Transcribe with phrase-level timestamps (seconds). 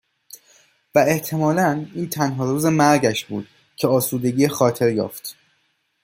[0.95, 5.35] و احتمالا این تنها روز مرگش بود که آسودگی خاطر یافت